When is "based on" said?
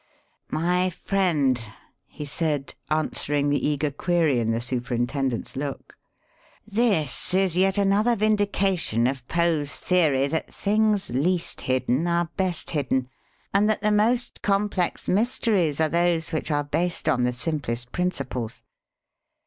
16.63-17.21